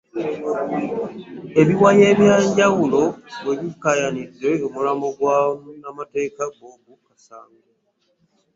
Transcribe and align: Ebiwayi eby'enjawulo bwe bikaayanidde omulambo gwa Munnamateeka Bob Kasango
Ebiwayi 1.61 2.01
eby'enjawulo 2.11 3.01
bwe 3.41 3.53
bikaayanidde 3.61 4.49
omulambo 4.67 5.07
gwa 5.17 5.35
Munnamateeka 5.61 6.43
Bob 6.57 6.81
Kasango 7.07 7.63